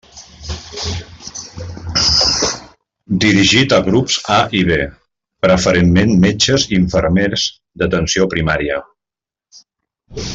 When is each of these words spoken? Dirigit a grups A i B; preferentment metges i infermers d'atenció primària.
Dirigit 3.25 3.77
a 3.77 3.79
grups 3.89 4.17
A 4.37 4.39
i 4.61 4.63
B; 4.71 4.79
preferentment 5.47 6.17
metges 6.27 6.67
i 6.73 6.75
infermers 6.81 7.47
d'atenció 7.83 8.29
primària. 8.33 8.81